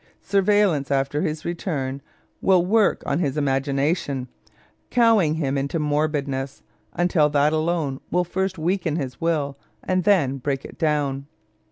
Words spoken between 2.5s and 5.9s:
work on his imagination, cowing him into